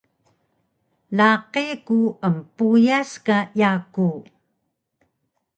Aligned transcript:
Laqi 1.17 1.65
ku 1.87 1.99
empuyas 2.27 3.11
ka 3.25 3.37
yaku 3.59 4.07